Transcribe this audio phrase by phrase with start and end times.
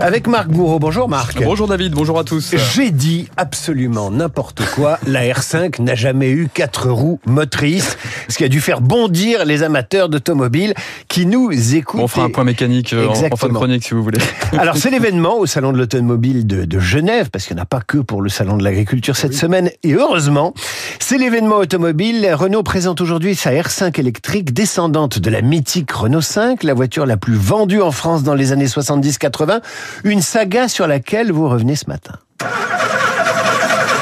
[0.00, 0.78] Avec Marc Bourreau.
[0.78, 1.42] Bonjour Marc.
[1.42, 2.54] Bonjour David, bonjour à tous.
[2.74, 4.98] J'ai dit absolument n'importe quoi.
[5.06, 7.96] La R5 n'a jamais eu quatre roues motrices,
[8.28, 10.74] ce qui a dû faire bondir les amateurs d'automobiles
[11.08, 12.00] qui nous écoutent.
[12.00, 14.18] On fera un point mécanique euh, en, fin de chronique si vous voulez.
[14.58, 17.66] Alors c'est l'événement au salon de l'automobile de, de Genève, parce qu'il n'y en a
[17.66, 20.54] pas que pour le salon de l'agriculture cette semaine, et heureusement,
[20.98, 22.28] c'est l'événement automobile.
[22.34, 27.16] Renault présente aujourd'hui sa R5 électrique, descendante de la mythique Renault 5, la voiture la
[27.16, 29.60] plus vendue en France dans les années 70-80,
[30.04, 32.14] une saga sur laquelle vous revenez ce matin.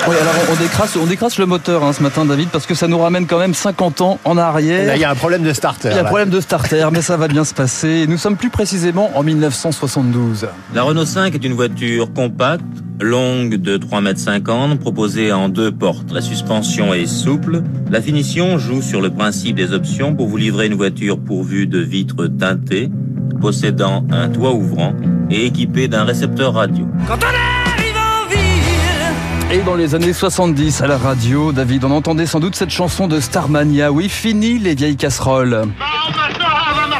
[0.09, 2.89] Oui, alors on décrasse, on décrasse le moteur hein, ce matin David parce que ça
[2.89, 4.85] nous ramène quand même 50 ans en arrière.
[4.85, 5.91] Là, il y a un problème de starter.
[5.91, 6.09] Il y a un là.
[6.09, 8.07] problème de starter, mais ça va bien se passer.
[8.09, 10.49] Nous sommes plus précisément en 1972.
[10.75, 12.65] La Renault 5 est une voiture compacte,
[13.01, 16.11] longue de 3,50 m, proposée en deux portes.
[16.13, 17.63] La suspension est souple.
[17.89, 21.79] La finition joue sur le principe des options pour vous livrer une voiture pourvue de
[21.79, 22.91] vitres teintées,
[23.41, 24.95] possédant un toit ouvrant
[25.33, 26.87] et équipée d'un récepteur radio.
[29.51, 33.09] Et dans les années 70, à la radio, David, on entendait sans doute cette chanson
[33.09, 33.93] de Starmania.
[33.93, 35.65] Oui, fini les vieilles casseroles.
[35.79, 35.87] Bah,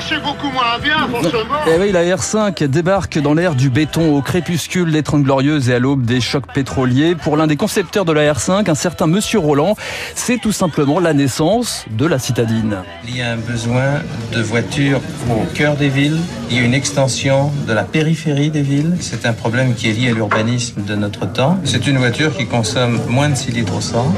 [0.03, 1.65] marcher beaucoup moins bien, forcément.
[1.67, 5.75] Et oui, la R5 débarque dans l'ère du béton au crépuscule des Trente Glorieuses et
[5.75, 7.15] à l'aube des chocs pétroliers.
[7.15, 9.77] Pour l'un des concepteurs de la R5, un certain Monsieur Roland,
[10.15, 12.79] c'est tout simplement la naissance de la citadine.
[13.07, 14.01] Il y a un besoin
[14.33, 15.01] de voitures
[15.31, 16.19] au cœur des villes.
[16.51, 18.97] Il y a une extension de la périphérie des villes.
[19.01, 21.59] C'est un problème qui est lié à l'urbanisme de notre temps.
[21.65, 24.13] C'est une voiture qui consomme moins de 6 litres au 100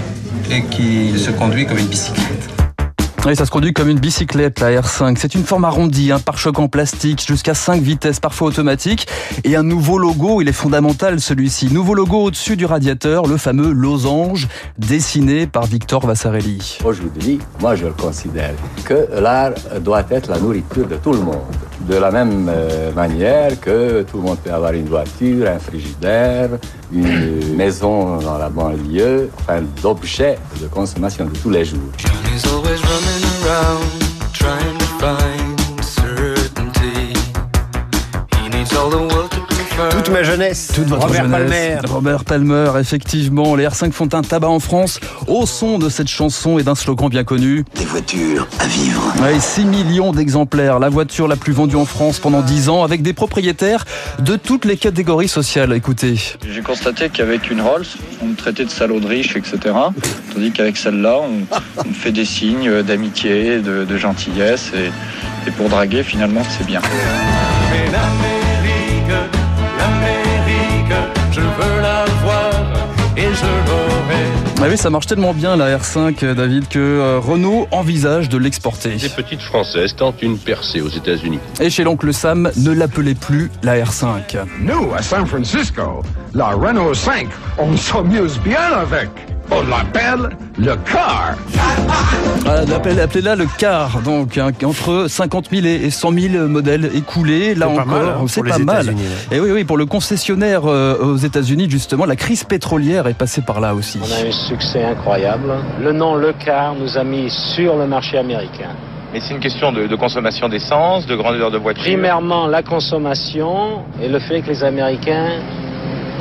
[0.51, 2.64] et qui se conduit comme une bicyclette.
[3.27, 5.17] Oui, ça se conduit comme une bicyclette, la R5.
[5.19, 9.07] C'est une forme arrondie, un pare-choc en plastique, jusqu'à 5 vitesses, parfois automatique.
[9.45, 11.73] Et un nouveau logo, il est fondamental celui-ci.
[11.73, 14.47] Nouveau logo au-dessus du radiateur, le fameux losange,
[14.77, 16.77] dessiné par Victor Vassarelli.
[16.85, 18.53] Aujourd'hui, moi je le considère
[18.85, 21.41] que l'art doit être la nourriture de tout le monde.
[21.89, 26.51] De la même euh, manière que tout le monde peut avoir une voiture, un frigidaire,
[26.93, 31.91] une maison dans la banlieue, enfin d'objets de consommation de tous les jours.
[32.35, 35.54] Johnny's always running around trying to find
[40.05, 41.51] Toute ma jeunesse, Toute votre Robert jeunesse.
[41.51, 41.79] Palmer.
[41.89, 43.55] Robert Palmer, effectivement.
[43.55, 47.09] Les R5 font un tabac en France au son de cette chanson et d'un slogan
[47.09, 47.65] bien connu.
[47.75, 49.15] Des voitures à vivre.
[49.23, 50.79] Ouais, 6 millions d'exemplaires.
[50.79, 53.87] La voiture la plus vendue en France pendant 10 ans avec des propriétaires
[54.19, 55.73] de toutes les catégories sociales.
[55.73, 56.17] Écoutez.
[56.53, 57.87] J'ai constaté qu'avec une Rolls,
[58.23, 59.59] on me traitait de salaud de riche, etc.
[60.35, 61.47] Tandis qu'avec celle-là, on,
[61.83, 64.71] on me fait des signes d'amitié, de, de gentillesse.
[64.77, 66.83] Et, et pour draguer, finalement, c'est bien.
[74.65, 74.73] L'aurai.
[74.73, 78.39] Ah oui, ça marche tellement bien la R5, euh, David, que euh, Renault envisage de
[78.39, 78.97] l'exporter.
[78.97, 81.39] Des petites françaises tentent une percée aux États-Unis.
[81.61, 84.39] Et chez l'oncle Sam, ne l'appelez plus la R5.
[84.61, 86.03] Nous, à San Francisco,
[86.35, 89.11] la Renault 5, on s'amuse bien avec.
[89.51, 91.35] On l'appelle le car.
[92.75, 97.55] Appelez- Appelez-la le car, donc hein, entre 50 000 et 100 000 modèles écoulés.
[97.55, 98.95] Là C'est pas encore, mal, hein, c'est pas mal.
[99.31, 103.43] Et oui, oui, pour le concessionnaire euh, aux États-Unis, justement, la crise pétrolière est passée
[103.43, 103.99] par là aussi.
[104.03, 105.53] On a eu un succès incroyable.
[105.81, 108.71] Le nom Le Car nous a mis sur le marché américain.
[109.13, 111.85] Mais c'est une question de, de consommation d'essence, de grandeur de voiture.
[111.85, 115.39] Primairement, la consommation et le fait que les Américains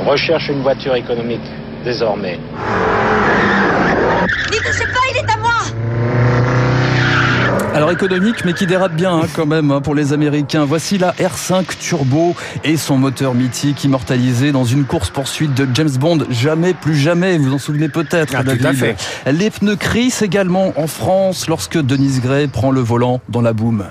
[0.06, 1.40] recherchent une voiture économique
[1.84, 2.38] désormais.
[4.50, 5.52] Ne touchez pas, il est à moi
[7.74, 10.64] Alors économique, mais qui dérape bien hein, quand même hein, pour les Américains.
[10.64, 16.18] Voici la R5 Turbo et son moteur mythique immortalisé dans une course-poursuite de James Bond.
[16.30, 18.66] Jamais, plus jamais, vous vous en souvenez peut-être, Ah, tout David.
[18.66, 18.96] à fait.
[19.32, 23.84] Les pneus crissent également en France lorsque Denise Gray prend le volant dans la boum.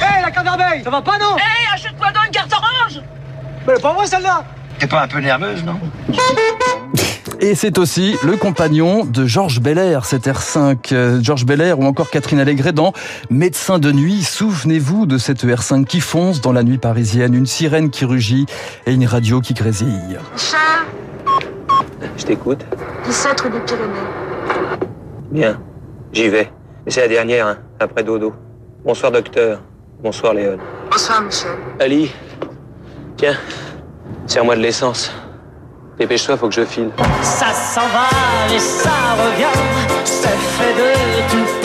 [0.00, 0.48] Hé, la canne
[0.84, 1.36] Ça va pas, non?
[1.36, 3.00] Hé, achète-toi donc une carte orange
[3.66, 4.44] Mais pas moi, celle-là
[4.82, 5.78] T'es pas un peu nerveuse, non?
[7.38, 10.92] Et c'est aussi le compagnon de Georges Belair, cette R5.
[10.92, 12.92] Euh, Georges Belair ou encore Catherine Allégret dans
[13.30, 14.24] Médecin de nuit.
[14.24, 18.46] Souvenez-vous de cette R5 qui fonce dans la nuit parisienne, une sirène qui rugit
[18.84, 20.18] et une radio qui grésille.
[20.36, 20.84] Cher,
[22.16, 22.66] Je t'écoute.
[23.04, 23.86] 17 rue des Pyrénées.
[25.30, 25.60] Bien.
[26.12, 26.50] J'y vais.
[26.84, 28.34] Mais c'est la dernière, hein, après dodo.
[28.84, 29.62] Bonsoir, docteur.
[30.02, 30.58] Bonsoir, Léon.
[30.90, 31.52] Bonsoir, Michel.
[31.78, 32.10] Ali,
[33.16, 33.36] tiens,
[34.26, 35.12] serre-moi de l'essence.
[35.98, 36.90] Dépêche-toi, faut que je file.
[37.22, 38.08] Ça s'en va
[38.54, 38.90] et ça
[39.22, 39.58] revient,
[40.04, 41.61] c'est fait de tout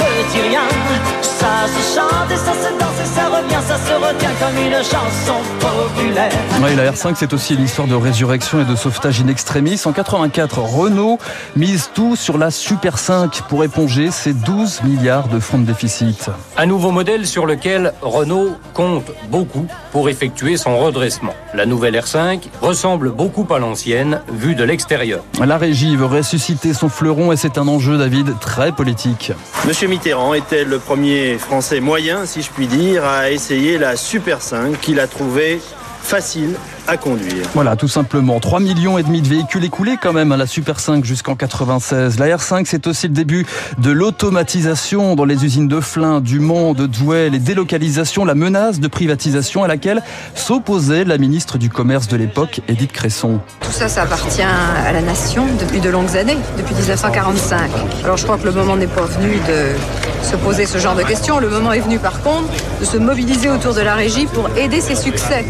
[4.39, 6.31] comme une chanson populaire.
[6.61, 9.81] Oui, la R5, c'est aussi une histoire de résurrection et de sauvetage in extremis.
[9.85, 11.17] En 84, Renault
[11.55, 16.29] mise tout sur la Super 5 pour éponger ses 12 milliards de francs de déficit.
[16.57, 21.33] Un nouveau modèle sur lequel Renault compte beaucoup pour effectuer son redressement.
[21.53, 25.23] La nouvelle R5 ressemble beaucoup à l'ancienne, vue de l'extérieur.
[25.43, 29.31] La régie veut ressusciter son fleuron et c'est un enjeu, David, très politique.
[29.65, 34.26] Monsieur Mitterrand était le premier Français moyen, si je puis dire, à essayer la Super
[34.39, 35.59] 5 qu'il a trouvé
[36.07, 36.53] facile
[36.87, 37.45] à conduire.
[37.53, 38.39] Voilà, tout simplement.
[38.39, 42.17] 3 millions et demi de véhicules écoulés quand même à la Super 5 jusqu'en 96.
[42.17, 43.45] La R5, c'est aussi le début
[43.77, 48.79] de l'automatisation dans les usines de Flins, du Mans, de Douai, les délocalisations, la menace
[48.79, 50.01] de privatisation à laquelle
[50.33, 53.39] s'opposait la ministre du Commerce de l'époque, Edith Cresson.
[53.59, 57.69] Tout ça, ça appartient à la nation depuis de longues années, depuis 1945.
[58.05, 61.03] Alors je crois que le moment n'est pas venu de se poser ce genre de
[61.03, 61.39] questions.
[61.39, 62.49] Le moment est venu par contre
[62.79, 65.45] de se mobiliser autour de la régie pour aider ses succès.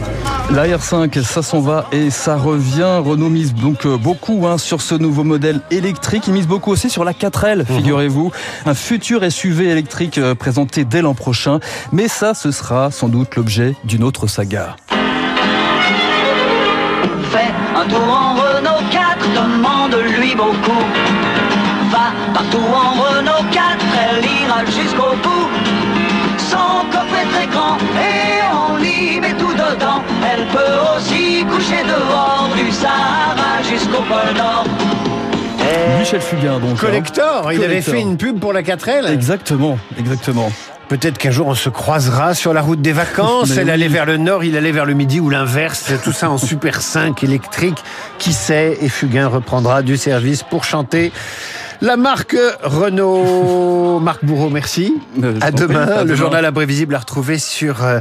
[0.51, 3.01] La R5, ça s'en va et ça revient.
[3.03, 6.23] Renault mise donc euh, beaucoup hein, sur ce nouveau modèle électrique.
[6.27, 8.31] Il mise beaucoup aussi sur la 4L, figurez-vous.
[8.65, 11.59] Un futur SUV électrique euh, présenté dès l'an prochain.
[11.91, 14.75] Mais ça, ce sera sans doute l'objet d'une autre saga.
[17.31, 20.83] Fais un tour en Renault 4, demande-lui beaucoup.
[21.91, 23.77] Va partout en Renault 4,
[24.11, 25.49] elle jusqu'au bout.
[26.37, 30.01] Son coffre est très grand et on y met tout dedans.
[30.31, 34.65] Elle peut aussi coucher dehors du Sahara jusqu'au pôle Nord.
[35.99, 36.77] Michel Fugain, donc.
[36.79, 37.51] Collector, hein.
[37.53, 37.93] il avait Collector.
[37.95, 39.11] fait une pub pour la 4L.
[39.11, 40.49] Exactement, exactement.
[40.87, 43.49] Peut-être qu'un jour on se croisera sur la route des vacances.
[43.55, 43.71] Mais Elle oui.
[43.71, 45.91] allait vers le nord, il allait vers le midi ou l'inverse.
[46.03, 47.83] Tout ça en Super 5 électrique.
[48.19, 48.77] Qui sait?
[48.81, 51.11] Et Fugain reprendra du service pour chanter.
[51.81, 53.99] La marque Renault.
[53.99, 54.93] Marc Bourreau, merci.
[55.23, 55.81] Euh, À demain.
[55.87, 56.15] à Le demain.
[56.15, 57.99] journal imprévisible à retrouver sur euh,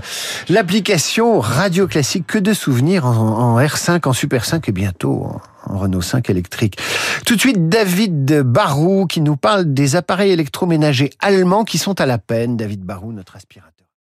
[0.49, 2.27] l'application Radio Classique.
[2.27, 5.25] Que de souvenirs en, en R5, en Super 5 et bientôt
[5.67, 6.79] en, en Renault 5 électrique.
[7.27, 12.07] Tout de suite, David Barou qui nous parle des appareils électroménagers allemands qui sont à
[12.07, 12.57] la peine.
[12.57, 13.86] David Barou, notre aspirateur.